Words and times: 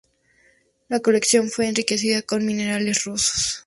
La 0.89 0.99
colección 0.99 1.49
fue 1.51 1.67
enriquecida 1.67 2.23
con 2.23 2.43
minerales 2.43 3.03
rusos. 3.03 3.59